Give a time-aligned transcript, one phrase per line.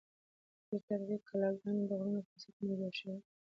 [0.67, 3.23] ډېری تاریخي کلاګانې د غرونو پر سرونو جوړې شوې دي.